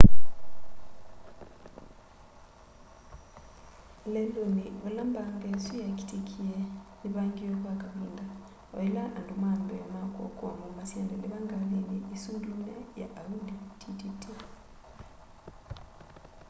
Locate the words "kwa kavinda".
7.61-8.25